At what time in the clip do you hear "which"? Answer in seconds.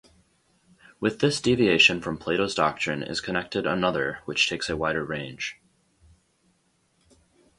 4.25-4.49